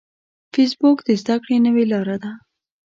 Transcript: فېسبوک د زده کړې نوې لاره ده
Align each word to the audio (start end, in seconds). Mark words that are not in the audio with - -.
فېسبوک 0.53 0.97
د 1.07 1.09
زده 1.21 1.35
کړې 1.43 1.57
نوې 1.65 1.85
لاره 1.91 2.17
ده 2.23 2.31